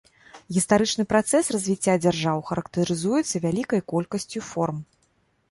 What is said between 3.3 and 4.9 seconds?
вялікай колькасцю форм.